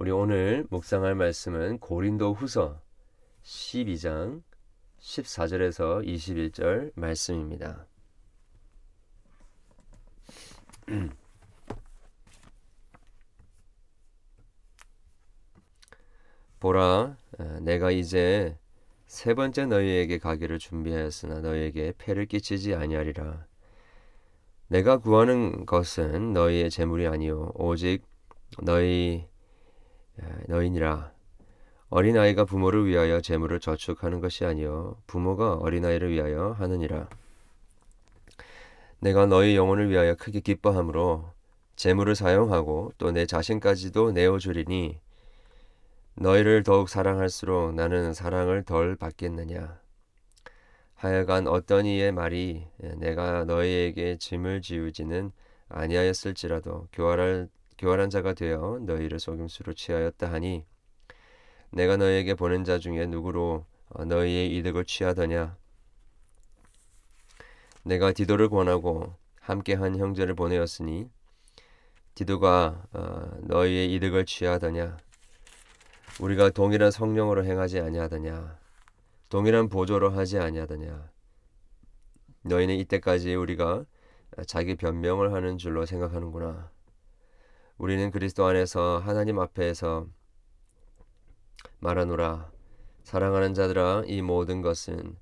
[0.00, 2.80] 우리 오늘 묵상할 말씀은 고린도 후서
[3.42, 4.42] 12장
[4.98, 7.86] 14절에서 21절 말씀입니다.
[16.60, 17.18] 보라,
[17.60, 18.56] 내가 이제
[19.06, 23.46] 세 번째 너희에게 가기를 준비하였으나 너희에게 폐를 끼치지 아니하리라.
[24.68, 28.02] 내가 구하는 것은 너희의 재물이 아니요 오직
[28.62, 29.28] 너희
[30.48, 31.12] 너희니라.
[31.90, 37.08] 어린아이가 부모를 위하여 재물을 저축하는 것이 아니요 부모가 어린아이를 위하여 하느니라.
[39.00, 41.30] 내가 너희 영혼을 위하여 크게 기뻐함으로
[41.76, 45.00] 재물을 사용하고 또 내 자신까지도 내어 주리니
[46.14, 49.80] 너희를 더욱 사랑할수록 나는 사랑을 덜 받겠느냐.
[50.94, 52.66] 하여간 어떤 이의 말이
[52.98, 55.32] 내가 너희에게 짐을 지우지는
[55.70, 57.48] 아니하였을지라도 교활할,
[57.80, 60.66] 교활한 자가 되어 너희를 속임수로 취하였다 하니
[61.70, 65.56] 내가 너희에게 보낸 자 중에 누구로 어, 너희의 이득을 취하더냐?
[67.82, 71.08] 내가 디도를 권하고 함께한 형제를 보내었으니
[72.14, 74.98] 디도가 어, 너희의 이득을 취하더냐?
[76.20, 78.58] 우리가 동일한 성령으로 행하지 아니하더냐?
[79.30, 81.10] 동일한 보조로 하지 아니하더냐?
[82.42, 83.86] 너희는 이때까지 우리가
[84.46, 86.70] 자기 변명을 하는 줄로 생각하는구나
[87.80, 90.06] 우리는 그리스도 안에서 하나님 앞에서
[91.78, 92.52] 말하노라.
[93.04, 95.16] 사랑하는 자들아 이 모든 것은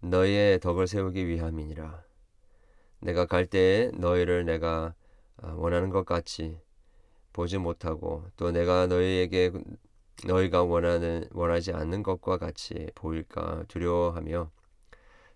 [0.00, 2.04] 너희의 덕을 세우기 위함이니라.
[3.00, 4.94] 내가 갈 때에 너희를 내가
[5.54, 6.60] 원하는 것 같이
[7.32, 9.52] 보지 못하고 또 내가 너희에게
[10.26, 14.50] 너희가 원하는 원하지 않는 것과 같이 보일까 두려워하며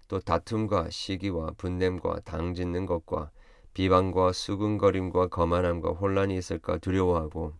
[0.08, 3.30] 또 다툼과 시기와 분냄과 당짓는 것과
[3.74, 7.54] 비방과 수근거림과 거만함과 혼란이 있을까 두려워하고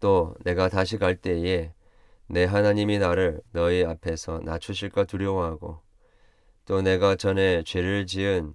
[0.00, 1.72] 또 내가 다시 갈 때에
[2.26, 5.80] 내 하나님이 나를 너희 앞에서 낮추실까 두려워하고
[6.64, 8.54] 또 내가 전에 죄를 지은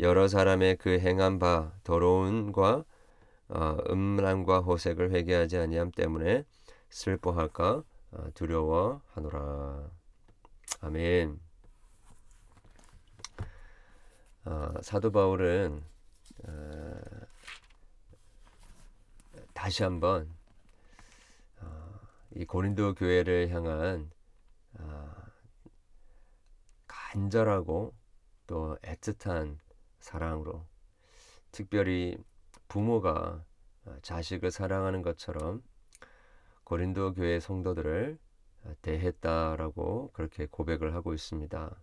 [0.00, 2.84] 여러 사람의 그 행한 바 더러운과
[3.48, 6.44] 어, 음란과 호색을 회개하지 아니함 때문에
[6.90, 9.90] 슬퍼할까 어, 두려워하노라.
[10.80, 11.38] 아멘.
[14.46, 15.82] 어, 사도 바울은
[16.46, 17.00] 어,
[19.54, 20.30] 다시 한번
[21.60, 22.00] 어,
[22.34, 24.10] 이 고린도 교회를 향한
[24.78, 25.10] 어,
[26.86, 27.94] 간절하고
[28.46, 29.58] 또 애틋한
[30.00, 30.66] 사랑으로
[31.50, 32.18] 특별히
[32.68, 33.42] 부모가
[33.86, 35.62] 어, 자식을 사랑하는 것처럼
[36.64, 38.18] 고린도 교회 성도들을
[38.64, 41.74] 어, 대했다라고 그렇게 고백을 하고 있습니다.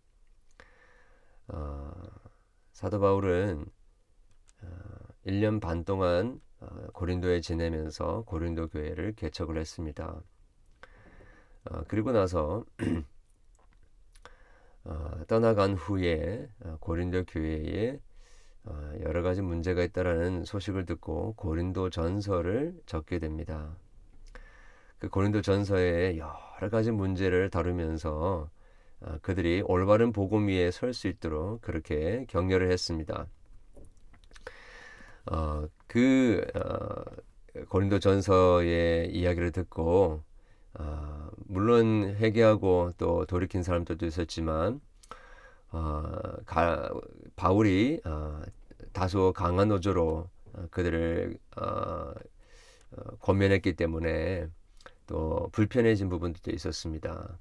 [1.47, 2.30] 어,
[2.81, 3.63] 사도 바울은
[4.63, 4.67] 어,
[5.27, 10.19] 1년 반 동안 어, 고린도에 지내면서 고린도 교회를 개척을 했습니다.
[11.65, 12.65] 어, 그리고 나서
[14.83, 17.99] 어, 떠나간 후에 어, 고린도 교회에
[18.63, 23.77] 어, 여러 가지 문제가 있다라는 소식을 듣고 고린도 전서를 적게 됩니다.
[24.97, 28.60] 그 고린도 전서에 여러 가지 문제를 다루면서 어,
[29.21, 33.27] 그들이 올바른 복음 위에 설 수 있도록 그렇게 격려를 했습니다.
[35.25, 37.03] 어, 그 어,
[37.69, 40.23] 고린도 전서의 이야기를 듣고
[40.75, 44.81] 어, 물론 회개하고 또 돌이킨 사람들도 있었지만
[45.71, 46.03] 어,
[46.45, 46.89] 가,
[47.35, 48.41] 바울이 어,
[48.93, 52.13] 다소 강한 노조로 어, 그들을 어, 어,
[53.19, 54.47] 권면했기 때문에
[55.07, 57.39] 또 불편해진 부분도 있었습니다.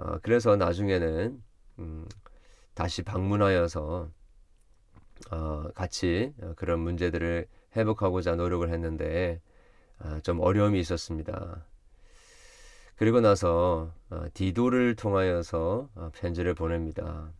[0.00, 1.42] 어, 그래서 나중에는
[1.78, 2.06] 음,
[2.74, 4.08] 다시 방문하여서
[5.30, 7.46] 어, 같이 그런 문제들을
[7.76, 9.40] 회복하고자 노력을 했는데
[9.98, 11.66] 어, 좀 어려움이 있었습니다.
[12.96, 17.30] 그리고 나서 어, 디도를 통하여서 어, 편지를 보냅니다.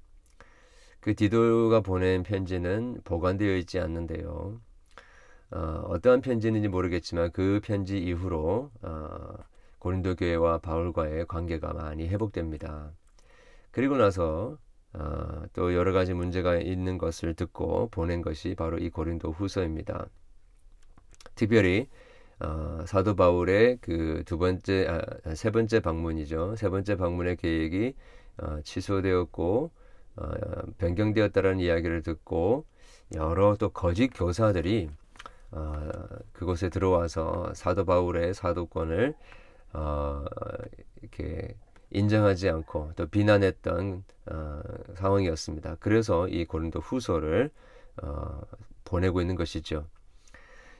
[1.01, 4.61] 그 디도가 보낸 편지는 보관되어 있지 않는데요.
[5.51, 9.35] 어, 떠한 편지인지 모르겠지만 그 편지 이후로 어,
[9.81, 12.93] 고린도 교회와 바울과의 관계가 많이 회복됩니다.
[13.73, 14.59] 그리고 나서
[14.93, 20.07] 어, 또 여러 가지 문제가 있는 것을 듣고 보낸 것이 바로 이 고린도 후서입니다.
[21.35, 21.89] 특별히
[22.41, 26.57] 어, 사도 바울의 그 두 번째, 아, 세 번째 방문이죠.
[26.57, 27.95] 세 번째 방문의 계획이
[28.39, 29.71] 어, 취소되었고
[30.17, 30.31] 어,
[30.79, 32.65] 변경되었다는 이야기를 듣고
[33.15, 34.91] 여러 또 거짓 교사들이
[35.53, 35.91] 어,
[36.33, 39.15] 그곳에 들어와서 사도 바울의 사도권을
[39.73, 40.25] 어,
[41.01, 41.57] 이렇게
[41.91, 44.61] 인정하지 않고 또 비난했던 어,
[44.95, 45.77] 상황이었습니다.
[45.81, 47.51] 그래서 이 고린도 후서를
[48.03, 48.41] 어,
[48.85, 49.87] 보내고 있는 것이죠.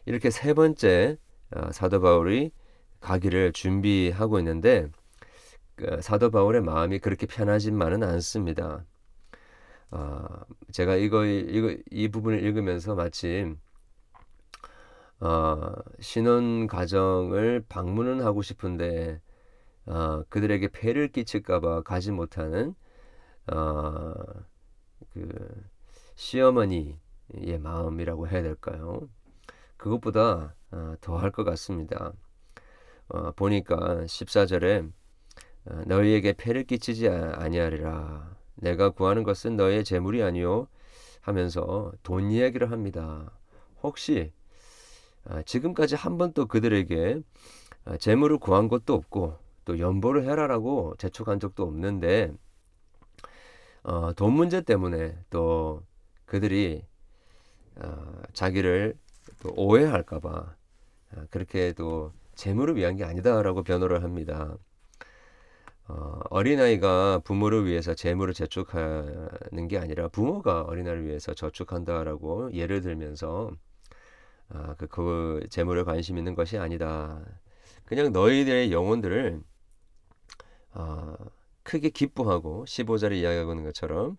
[0.07, 1.19] 이렇게 세 번째
[1.55, 2.53] 어, 사도 바울이
[3.01, 4.89] 가기를 준비하고 있는데
[5.75, 8.85] 그 사도 바울의 마음이 그렇게 편하지만은 않습니다.
[9.91, 10.25] 어,
[10.71, 13.59] 제가 이거, 이거 이 부분을 읽으면서 마침
[15.21, 19.21] 어, 신혼 가정을 방문은 하고 싶은데
[19.87, 22.75] 어, 그들에게 폐를 끼칠까봐 가지 못하는
[23.53, 24.15] 어,
[25.13, 25.29] 그
[26.17, 29.09] 시어머니의 마음이라고 해야 될까요?
[29.77, 32.13] 그것보다 어, 더할 것 같습니다.
[33.09, 34.91] 어, 보니까 14절에
[35.67, 38.37] 어, 너희에게 폐를 끼치지 아니하리라.
[38.57, 40.69] 내가 구하는 것은 너의 재물이 아니요
[41.21, 43.33] 하면서 돈 이야기를 합니다.
[43.83, 44.40] 혹시 아,
[45.45, 47.21] 지금까지 한 번도 그들에게
[47.85, 52.33] 아, 재물을 구한 것도 없고 또 연보를 해라라고 재촉한 적도 없는데
[53.83, 55.83] 어, 돈 문제 때문에 또
[56.27, 56.85] 그들이
[57.77, 58.95] 어, 자기를
[59.43, 64.57] 또 오해할까봐 어, 그렇게 또 재물을 위한 게 아니다라고 변호를 합니다.
[65.89, 73.51] 어, 어린아이가 부모를 위해서 재물을 저축하는 게 아니라 부모가 어린아이를 위해서 저축한다라고 예를 들면서
[74.51, 77.25] 아, 그, 그 재물에 관심 있는 것이 아니다.
[77.85, 79.43] 그냥 너희들의 영혼들을
[80.75, 81.15] 어,
[81.63, 84.17] 크게 기뻐하고 15절에 이야기하고 있는 것처럼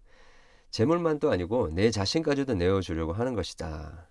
[0.72, 4.10] 재물만도 아니고 내 자신까지도 내어주려고 하는 것이다.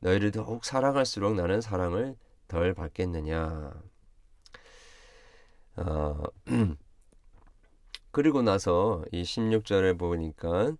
[0.00, 2.16] 너희를 더욱 사랑할수록 나는 사랑을
[2.46, 3.72] 덜 받겠느냐.
[5.76, 6.22] 어,
[8.10, 10.72] 그리고 나서 이 16절에 보니까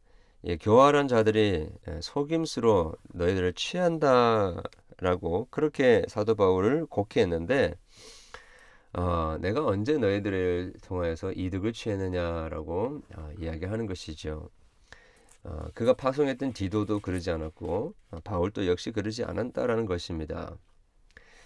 [0.44, 7.74] 예, 교활한 자들이 예, 속임수로 너희들을 취한다라고 그렇게 사도 바울을 곡해했는데
[8.92, 14.48] 어, 내가 언제 너희들을 통하여서 이득을 취했느냐라고 어, 이야기하는 것이죠.
[15.44, 20.56] 어, 그가 파송했던 디도도 그러지 않았고 어, 바울도 역시 그러지 않았다라는 것입니다.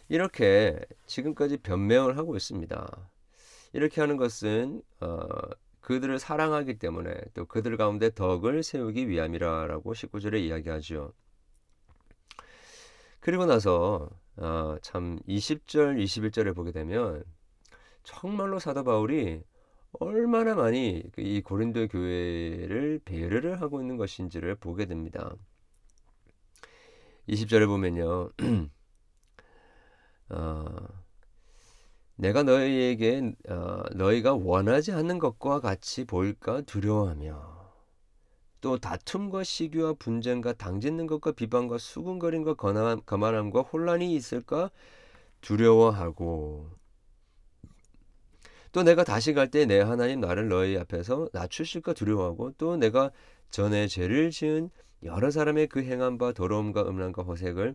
[0.09, 3.11] 이렇게 지금까지 변명을 하고 있습니다.
[3.73, 5.27] 이렇게 하는 것은 어,
[5.83, 11.13] 그들을 사랑하기 때문에 또 그들 가운데 덕을 세우기 위함이라라고 19절에 이야기하죠.
[13.21, 17.23] 그리고 나서 어, 참 20절, 21절에 보게 되면
[18.05, 19.43] 정말로 사도 바울이
[20.01, 25.35] 얼마나 많이 그이 고린도 교회를 배려를 하고 있는 것인지를 보게 됩니다.
[27.29, 28.31] 20절에 보면요.
[30.31, 31.02] 어,
[32.23, 37.53] 내가 너희에게 어, 너희가 원하지 않는 것과 같이 보일까 두려워하며
[38.61, 44.71] 또 다툼과 시기와 분쟁과 당짓는 것과 비방과 수군거림과 거만함과 혼란이 있을까
[45.41, 46.71] 두려워하고
[48.73, 53.11] 또 내가 다시 갈 때 내 하나님 나를 너희 앞에서 낮추실까 두려워하고 또 내가
[53.51, 54.71] 전에 죄를 지은
[55.03, 57.75] 여러 사람의 그바 더러움과 음란과 허색을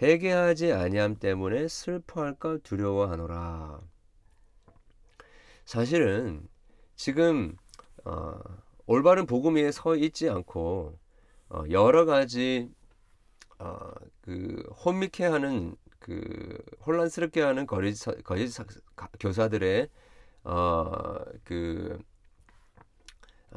[0.00, 3.80] 회개하지 아니함 때문에 슬퍼할까 두려워하노라.
[5.64, 6.46] 사실은
[6.96, 7.56] 지금
[8.04, 8.38] 어,
[8.86, 10.98] 올바른 복음 위에 서 있지 않고
[11.48, 12.70] 어, 여러 가지
[13.58, 13.78] 어,
[14.20, 18.52] 그 혼미케 하는 그 혼란스럽게 하는 거짓 거짓
[19.18, 19.88] 교사들의
[20.44, 21.98] 어, 그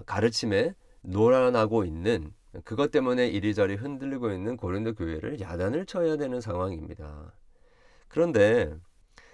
[0.05, 7.33] 가르침에 놀아나고 있는 그것 때문에 이리저리 흔들리고 있는 고린도 교회를 야단을 쳐야 되는 상황입니다.
[8.07, 8.75] 그런데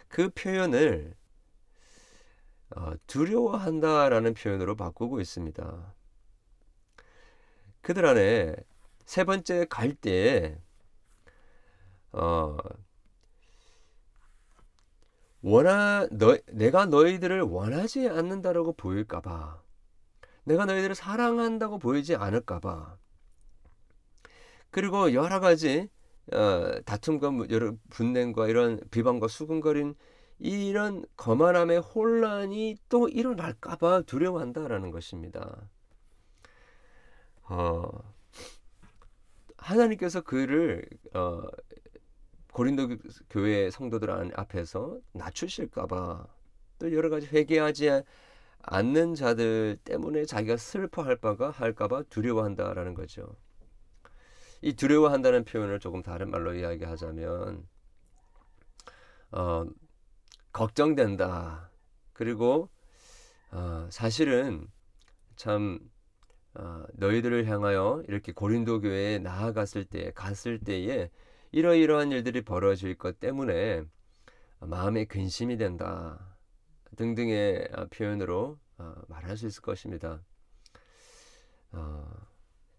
[0.07, 1.15] 그 표현을
[2.75, 5.93] 어, 두려워한다라는 표현으로 바꾸고 있습니다.
[7.81, 8.55] 그들 안에
[9.05, 10.57] 세 번째 갈 때에
[12.11, 12.57] 어,
[15.41, 19.61] 원하 너 내가 너희들을 원하지 않는다라고 보일까봐
[20.43, 22.97] 내가 너희들을 사랑한다고 보이지 않을까봐
[24.75, 25.87] 그리고 여러 가지
[26.33, 29.95] 어, 다툼과 여러 분냉과 이런 비방과 수근거린
[30.37, 35.69] 이런 거만함의 혼란이 또 일어날까봐 두려워한다라는 것입니다.
[37.43, 37.87] 어,
[39.55, 41.43] 하나님께서 그를 어,
[42.51, 42.97] 고린도
[43.29, 46.27] 교회 성도들 앞에서 낮추실까봐
[46.79, 48.03] 또 여러 가지 회개하지
[48.63, 53.37] 않는 자들 때문에 자기가 슬퍼할 바가 할까봐 두려워한다라는 거죠.
[54.65, 57.67] 이 두려워한다는 표현을 조금 다른 말로 이야기하자면
[59.29, 59.65] 어,
[60.51, 61.69] 걱정된다.
[62.13, 62.71] 그리고
[63.51, 64.67] 어, 사실은
[65.35, 65.77] 참
[66.55, 71.11] 어, 너희들을 향하여 이렇게 고린도 교회에 나아갔을 때 갔을 때에
[71.51, 73.83] 이러이러한 일들이 벌어질 것 때문에
[74.61, 76.35] 마음에 근심이 된다
[76.95, 80.23] 등등의 어, 표현으로 어, 말할 수 있을 것입니다.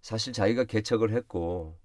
[0.07, 1.77] 어, 사실 자기가 개척을 했고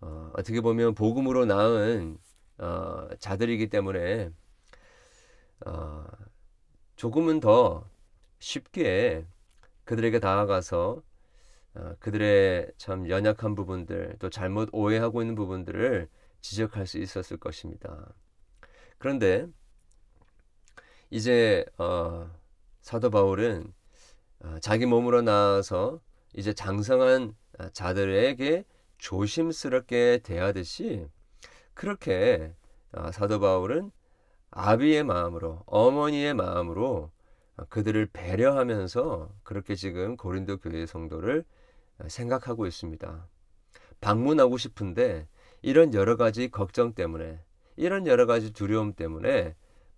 [0.00, 2.18] 어, 떻게 보면 복음으로 낳은
[2.58, 4.30] 어, 자들이기 때문에
[5.64, 6.04] 어,
[6.96, 7.88] 조금은 더
[8.40, 9.26] 쉽게
[9.84, 11.02] 그들에게 다가가서
[11.74, 16.08] 어, 그들의 참 연약한 부분들 또 잘못 오해하고 있는 부분들을
[16.40, 18.12] 지적할 수 있었을 것입니다.
[18.98, 19.46] 그런데
[21.10, 22.28] 이제 어,
[22.80, 23.72] 사도 바울은
[24.40, 26.00] 어, 자기 몸으로 나와서
[26.36, 27.34] 이제 장성한
[27.72, 28.64] 자들에게
[28.98, 31.06] 조심스럽게 대하듯이
[31.74, 32.54] 그렇게
[32.92, 33.90] 어, 사도 바울은
[34.50, 37.10] 아비의 마음으로 어머니의 마음으로
[37.68, 41.44] 그들을 배려하면서 그렇게 지금 고린도 교회 성도를
[42.06, 43.28] 생각하고 있습니다.
[44.00, 45.26] 방문하고 싶은데
[45.62, 47.40] 이런 여러 가지 걱정 때문에
[47.76, 49.54] 이런 여러 가지 두려움 때문에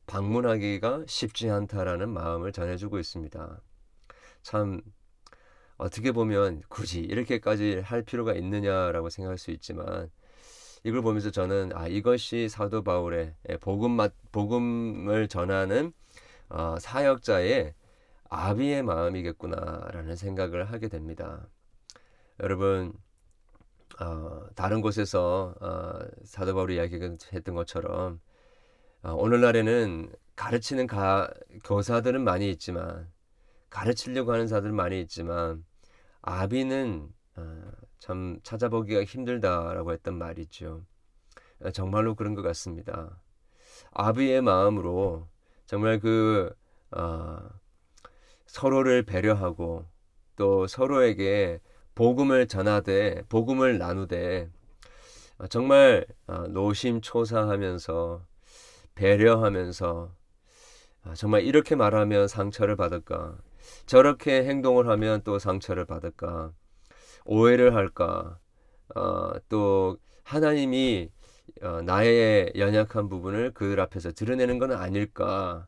[0.07, 3.61] 방문하기가 쉽지 않다라는 마음을 전해주고 있습니다.
[4.43, 4.81] 참
[5.79, 10.11] 어떻게 보면 굳이 이렇게까지 할 필요가 있느냐라고 생각할 수 있지만
[10.85, 13.97] 이걸 보면서 저는 아 이것이 사도 바울의 복음
[14.33, 15.93] 복음을 전하는
[16.49, 17.75] 어, 사역자의
[18.29, 21.49] 아비의 마음이겠구나라는 생각을 하게 됩니다.
[22.41, 22.93] 여러분
[24.01, 28.21] 어, 다른 곳에서 어, 사도 바울이 이야기했던 것처럼
[29.03, 31.31] 어, 오늘날에는 가르치는 가,
[31.65, 33.11] 교사들은 많이 있지만
[33.71, 35.65] 가르치려고 하는 사들은 많이 있지만
[36.23, 37.63] 아비는 어,
[37.99, 40.85] 참 찾아보기가 힘들다라고 했던 말이죠.
[41.63, 43.21] 어, 정말로 그런 것 같습니다.
[43.93, 45.29] 아비의 마음으로
[45.67, 46.55] 정말 그
[46.91, 47.49] 어,
[48.47, 49.87] 서로를 배려하고
[50.37, 51.61] 또 서로에게
[51.95, 54.51] 복음을 전하되 복음을 나누되
[55.39, 58.27] 어, 정말 어, 노심초사하면서
[58.95, 60.19] 배려하면서
[61.05, 63.39] 아, 정말 이렇게 말하면 상처를 받을까
[63.89, 66.53] 저렇게 행동을 하면 또 상처를 받을까?
[67.25, 68.39] 오해를 할까?
[68.95, 71.11] 어, 또 하나님이
[71.63, 75.67] 어, 나의 연약한 부분을 그들 앞에서 드러내는 건 아닐까?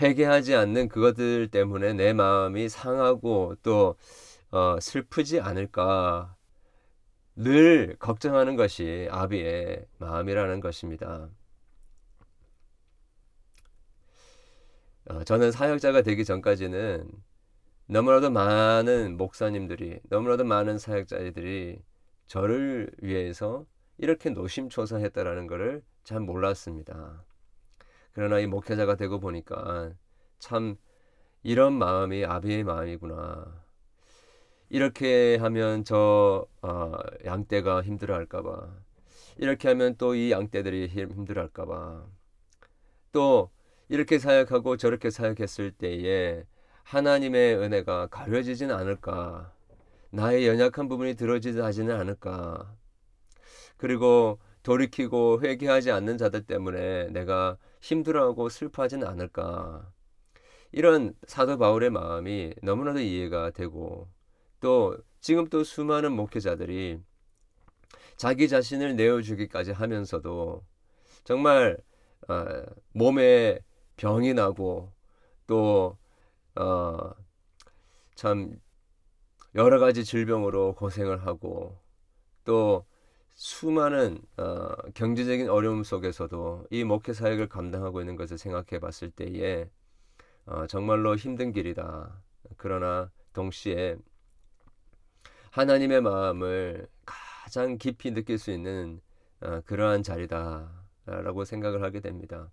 [0.00, 3.96] 회개하지 않는 그것들 때문에 내 마음이 상하고 또
[4.50, 6.34] 어, 슬프지 않을까?
[7.36, 11.28] 늘 걱정하는 것이 아비의 마음이라는 것입니다.
[15.08, 17.10] 어, 저는 사역자가 되기 전까지는
[17.86, 21.82] 너무나도 많은 목사님들이 너무나도 많은 사역자들이
[22.26, 23.66] 저를 위해서
[23.98, 27.24] 이렇게 노심초사했다라는 것을 잘 몰랐습니다.
[28.12, 29.92] 그러나 이 목회자가 되고 보니까
[30.38, 30.76] 참
[31.42, 33.64] 이런 마음이 아비의 마음이구나.
[34.70, 36.92] 이렇게 하면 저 어,
[37.24, 38.68] 양떼가 힘들어할까봐
[39.38, 42.06] 이렇게 하면 또 이 양떼들이 힘들어할까봐
[43.12, 43.50] 또
[43.88, 46.44] 이렇게 사역하고 저렇게 사역했을 때에
[46.82, 49.52] 하나님의 은혜가 가려지진 않을까?
[50.10, 51.16] 나의 연약한 부분이
[51.62, 52.74] 하지는 않을까?
[53.76, 59.90] 그리고 돌이키고 회개하지 않는 자들 때문에 내가 힘들어하고 슬퍼하지는 않을까?
[60.72, 64.08] 이런 사도 바울의 마음이 너무나도 이해가 되고
[64.60, 67.00] 또 지금 또 수많은 목회자들이
[68.16, 70.64] 자기 자신을 내어주기까지 하면서도
[71.24, 71.78] 정말
[72.28, 72.44] 어,
[72.92, 73.60] 몸에
[73.98, 74.92] 병이 나고
[75.46, 75.98] 또
[76.56, 77.12] 어,
[78.14, 78.60] 참
[79.54, 81.78] 여러 가지 질병으로 고생을 하고
[82.44, 82.86] 또
[83.34, 89.70] 수많은 어, 경제적인 어려움 속에서도 이 목회 사역을 감당하고 있는 것을 생각해 봤을 때에
[90.46, 92.22] 어, 정말로 힘든 길이다.
[92.56, 93.96] 그러나 동시에
[95.50, 99.00] 하나님의 마음을 가장 깊이 느낄 수 있는
[99.40, 102.50] 어, 그러한 자리다라고 생각을 하게 됩니다.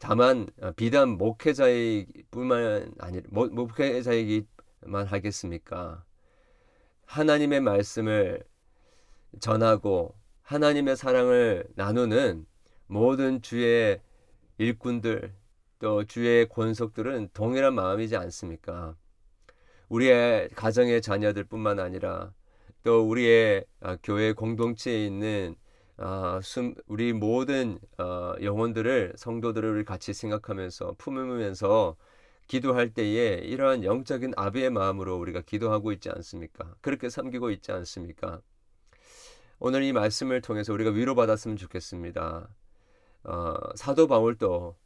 [0.00, 6.04] 다만 어, 비단 목회자의 뿐만 아니 목회자이기만 하겠습니까?
[7.06, 8.44] 하나님의 말씀을
[9.40, 12.46] 전하고 하나님의 사랑을 나누는
[12.86, 14.00] 모든 주의
[14.58, 15.34] 일꾼들
[15.78, 18.96] 또 주의 권속들은 동일한 마음이지 않습니까?
[19.88, 22.32] 우리의 가정의 자녀들뿐만 아니라
[22.82, 25.56] 또 우리의 아, 교회 공동체에 있는
[26.00, 26.40] 아,
[26.86, 31.96] 우리 모든 어, 영혼들을 성도들을 같이 생각하면서 품으면서
[32.46, 36.72] 기도할 때에 이러한 영적인 아비의 마음으로 우리가 기도하고 있지 않습니까?
[36.80, 38.40] 그렇게 섬기고 있지 않습니까?
[39.58, 42.48] 오늘 이 말씀을 통해서 우리가 위로받았으면 좋겠습니다.
[43.24, 44.76] 어, 사도 바울도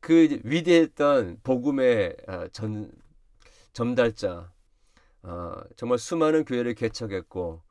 [0.00, 2.90] 그 위대했던 복음의 아, 전
[3.74, 4.50] 점달자
[5.22, 7.62] 어, 정말 수많은 교회를 개척했고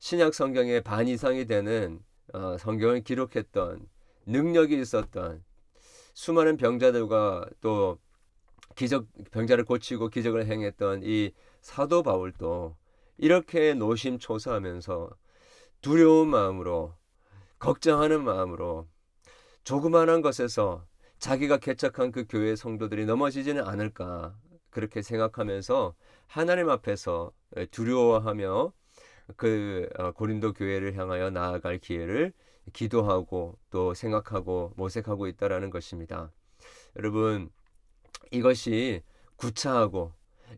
[0.00, 2.00] 신약 성경의 반 이상이 되는
[2.32, 3.88] 어, 성경을 기록했던
[4.26, 5.44] 능력이 있었던
[6.14, 7.98] 수많은 병자들과 또
[8.74, 12.76] 기적 병자를 고치고 기적을 행했던 이 사도 바울도
[13.18, 15.10] 이렇게 노심초사하면서
[15.80, 16.94] 두려운 마음으로
[17.58, 18.86] 걱정하는 마음으로
[19.64, 20.84] 조그마한 것에서
[21.18, 24.36] 자기가 개척한 그 교회 성도들이 넘어지지는 않을까
[24.70, 25.94] 그렇게 생각하면서
[26.26, 27.32] 하나님 앞에서
[27.70, 28.72] 두려워하며
[29.36, 32.32] 그 어, 고린도 교회를 향하여 나아갈 기회를
[32.72, 36.30] 기도하고 또 생각하고 모색하고 있다라는 것입니다.
[36.96, 37.50] 여러분
[38.30, 39.02] 이것이
[39.36, 40.12] 구차하고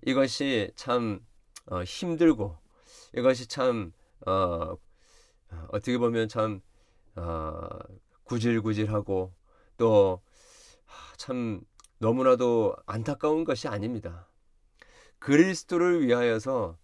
[0.07, 1.21] 이것이 참
[1.67, 2.57] 어, 힘들고
[3.17, 3.93] 이것이 참
[4.27, 4.77] 어,
[5.69, 6.61] 어떻게 보면 참
[7.17, 7.69] 어,
[8.25, 9.33] 구질구질하고
[9.77, 10.21] 또
[11.19, 11.61] 참
[11.99, 14.29] 너무나도 안타까운 것이 아닙니다.
[15.19, 16.79] 그리스도를 위하여서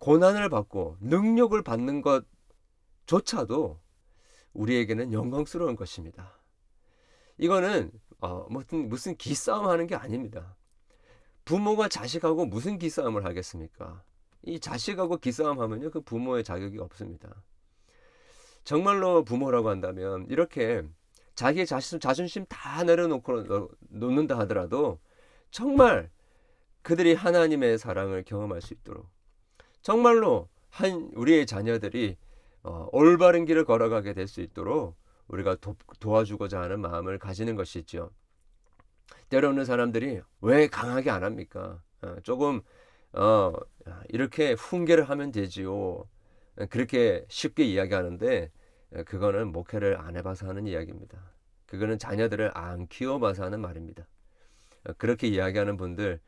[0.00, 2.02] 고난을 받고 능력을 받는
[3.06, 3.80] 것조차도
[4.54, 6.38] 우리에게는 영광스러운 것입니다.
[7.38, 10.56] 이거는 어, 무슨 무슨 기싸움 하는 게 아닙니다.
[11.44, 14.02] 부모가 자식하고 무슨 기싸움을 하겠습니까?
[14.42, 17.42] 이 자식하고 기싸움 하면요, 그 부모의 자격이 없습니다.
[18.64, 20.82] 정말로 부모라고 한다면 이렇게
[21.34, 24.98] 자기의 자신, 자존심 다 내려놓고 놓는다 하더라도
[25.50, 26.10] 정말
[26.82, 29.08] 그들이 하나님의 사랑을 경험할 수 있도록
[29.82, 32.16] 정말로 한 우리의 자녀들이
[32.62, 34.96] 어, 올바른 길을 걸어가게 될 수 있도록
[35.28, 38.10] 우리가 도, 도와주고자 하는 마음을 가지는 것이죠.
[39.28, 41.82] 때로는 사람들이 왜 강하게 안 합니까?
[42.02, 42.60] 어, 조금
[43.12, 43.52] 어,
[44.08, 46.08] 이렇게 훈계를 하면 되지요.
[46.68, 48.50] 그렇게 쉽게 이야기하는데
[49.06, 51.18] 그거는 목회를 안 해봐서 하는 이야기입니다.
[51.66, 54.06] 그거는 자녀들을 안 키워봐서 하는 말입니다.
[54.98, 56.20] 그렇게 이야기하는 분들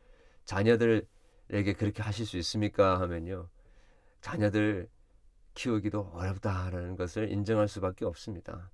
[0.45, 1.07] 자녀들
[1.51, 3.01] 에게 그렇게 하실 수 있습니까?
[3.01, 3.49] 하면요.
[4.21, 4.89] 자녀들
[5.55, 8.71] 키우기도 어렵다라는 것을 인정할 수밖에 없습니다.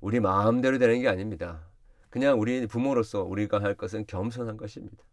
[0.00, 1.68] 우리 마음대로 되는 게 아닙니다.
[2.08, 5.04] 그냥 우리 부모로서 우리가 할 것은 겸손한 것입니다.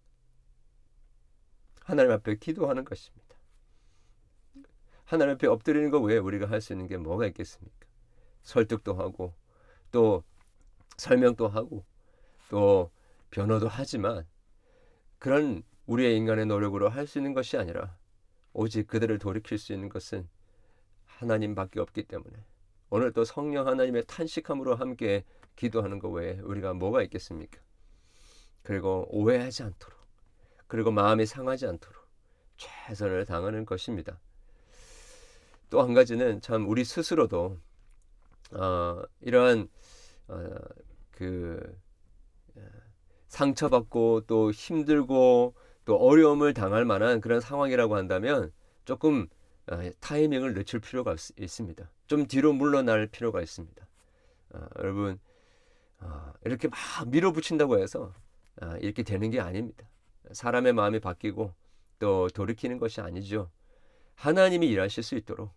[1.83, 3.27] 하나님 앞에 기도하는 것입니다.
[5.05, 7.87] 하나님 앞에 엎드리는 거 외에 우리가 할 수 있는 게 뭐가 있겠습니까?
[8.43, 9.33] 설득도 하고
[9.91, 10.23] 또
[10.97, 11.85] 설명도 하고
[12.49, 12.91] 또
[13.31, 14.25] 변호도 하지만
[15.19, 17.97] 그런 우리의 인간의 노력으로 할 수 있는 것이 아니라
[18.53, 20.27] 오직 그들을 돌이킬 수 있는 것은
[21.05, 22.35] 하나님밖에 없기 때문에
[22.89, 25.23] 오늘 또 성령 하나님의 탄식함으로 함께
[25.55, 27.59] 기도하는 것 외에 우리가 뭐가 있겠습니까?
[28.63, 29.97] 그리고 오해하지 않도록
[30.67, 32.05] 그리고 마음이 상하지 않도록
[32.57, 34.19] 최선을 당하는 것입니다.
[35.69, 37.59] 또 한 가지는 참 우리 스스로도
[38.53, 39.67] 어, 이러한
[40.29, 40.45] 어,
[41.11, 41.59] 그
[43.27, 45.53] 상처받고 또 힘들고
[45.87, 48.51] 또 어려움을 당할 만한 그런 상황이라고 한다면
[48.83, 49.25] 조금
[49.67, 51.89] 어, 타이밍을 늦출 필요가 있습니다.
[52.07, 53.87] 좀 뒤로 물러날 필요가 있습니다.
[54.49, 55.17] 어, 여러분
[55.99, 58.13] 어, 이렇게 막 밀어붙인다고 해서
[58.81, 59.87] 이렇게 되는 게 아닙니다.
[60.31, 61.53] 사람의 마음이 바뀌고
[61.99, 63.49] 또 돌이키는 것이 아니죠.
[64.15, 65.53] 하나님이 일하실 수 있도록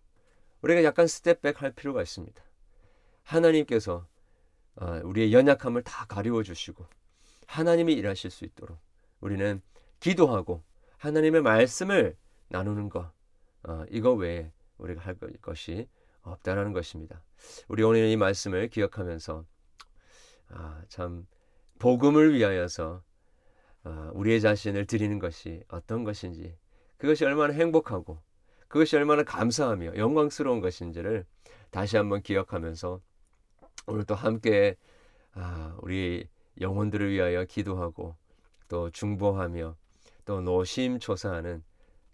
[0.61, 2.41] 우리가 약간 step back 할 필요가 있습니다.
[3.23, 4.07] 하나님께서
[5.03, 6.85] 우리의 연약함을 다 가리워 주시고
[7.47, 8.77] 하나님이 일하실 수 있도록
[9.19, 9.61] 우리는
[10.01, 10.63] 기도하고
[10.97, 12.17] 하나님의 말씀을
[12.49, 13.09] 나누는 것
[13.63, 15.87] 어, 이거 외에 우리가 할 것이
[16.23, 17.23] 없다라는 것입니다.
[17.67, 19.45] 우리 오늘 이 말씀을 기억하면서
[20.49, 21.25] 아, 참
[21.79, 23.03] 복음을 위하여서
[23.83, 26.57] 아, 우리의 자신을 드리는 것이 어떤 것인지
[26.97, 28.19] 그것이 얼마나 행복하고
[28.67, 31.25] 그것이 얼마나 감사하며 영광스러운 것인지를
[31.69, 33.01] 다시 한번 기억하면서
[33.87, 34.75] 오늘 또 함께
[35.33, 36.27] 아, 우리
[36.59, 38.15] 영혼들을 위하여 기도하고
[38.67, 39.75] 또 중보하며
[40.31, 41.61] 또 노심초사하는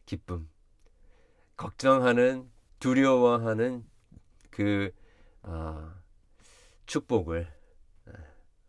[0.07, 0.49] 기쁨,
[1.55, 2.49] 걱정하는
[2.79, 3.85] 두려워하는
[4.49, 4.91] 그
[5.43, 5.93] 어,
[6.87, 7.47] 축복을
[8.07, 8.11] 아,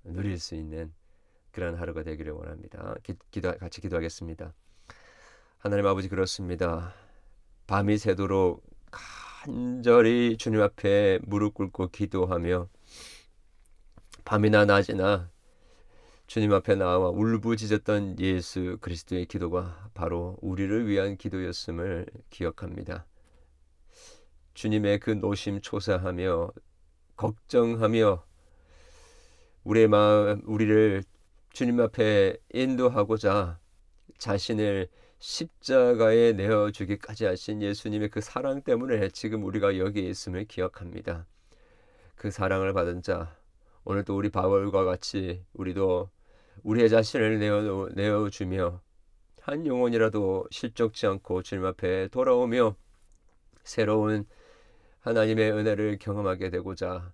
[0.04, 0.92] 누릴 수 있는
[1.50, 2.94] 그런 하루가 되기를 원합니다.
[3.02, 4.52] 기, 기도 같이 기도하겠습니다.
[5.56, 6.92] 하나님 아버지 그렇습니다.
[7.66, 12.68] 밤이 새도록 간절히 주님 앞에 무릎 꿇고 기도하며
[14.26, 15.30] 밤이나 낮이나
[16.28, 23.06] 주님 앞에 나와 울부짖었던 예수 그리스도의 기도가 바로 우리를 위한 기도였음을 기억합니다.
[24.52, 26.52] 주님의 그 노심초사하며
[27.16, 28.22] 걱정하며
[29.64, 31.02] 우리의 마음 우리를
[31.54, 33.58] 주님 앞에 인도하고자
[34.18, 34.88] 자신을
[35.20, 41.26] 십자가에 내어 주기까지 하신 예수님의 그 사랑 때문에 지금 우리가 여기에 있음을 기억합니다.
[42.16, 43.34] 그 사랑을 받은 자
[43.84, 46.10] 오늘도 우리 바울과 같이 우리도
[46.62, 48.80] 우리의 자신을 내어, 내어주며
[49.40, 52.76] 한 영혼이라도 실족지 않고 주님 앞에 돌아오며
[53.64, 54.26] 새로운
[55.00, 57.12] 하나님의 은혜를 경험하게 되고자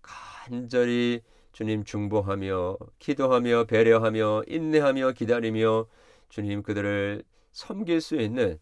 [0.00, 5.86] 간절히 주님 중보하며 기도하며 배려하며 인내하며 기다리며
[6.28, 8.58] 주님 그들을 섬길 수 있는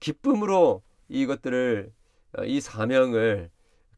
[0.00, 1.92] 기쁨으로 이것들을
[2.46, 3.50] 이 사명을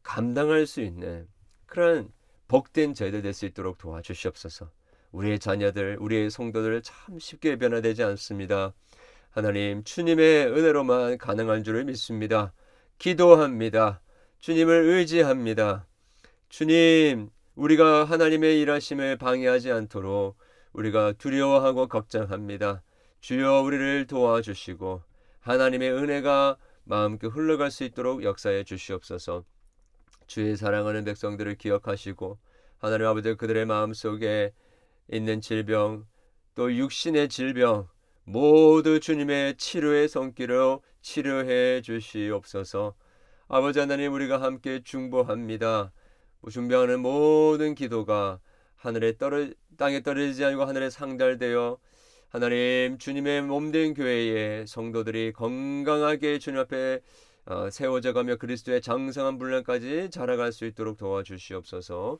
[0.03, 1.27] 감당할 수 있는
[1.65, 2.11] 그런
[2.47, 4.71] 복된 저희들 될 수 있도록 도와주시옵소서.
[5.11, 8.73] 우리의 자녀들, 우리의 성도들 참 쉽게 변화되지 않습니다.
[9.31, 12.53] 하나님, 주님의 은혜로만 가능한 줄을 믿습니다.
[12.97, 14.01] 기도합니다.
[14.39, 15.85] 주님을 의지합니다.
[16.49, 20.37] 주님, 우리가 하나님의 일하심을 방해하지 않도록
[20.73, 22.83] 우리가 두려워하고 걱정합니다.
[23.19, 25.01] 주여 우리를 도와주시고
[25.39, 29.43] 하나님의 은혜가 마음껏 흘러갈 수 있도록 역사해 주시옵소서.
[30.27, 32.37] 주의 사랑하는 백성들을 기억하시고
[32.77, 34.53] 하나님 아버지 그들의 마음속에
[35.11, 36.05] 있는 질병
[36.55, 37.87] 또 육신의 질병
[38.23, 42.95] 모두 주님의 치료의 손길로 치료해 주시옵소서.
[43.47, 45.93] 아버지 하나님 우리가 함께 중보합니다.
[46.51, 48.39] 중보하는 모든 기도가
[48.75, 51.77] 하늘에 떨어 땅에 떨어지지 않고 하늘에 상달되어
[52.29, 56.99] 하나님 주님의 몸된 교회의 성도들이 건강하게 주님 앞에
[57.45, 62.19] 어, 세워져 가며 그리스도의 장성한 분량까지 자라갈 수 있도록 도와주시옵소서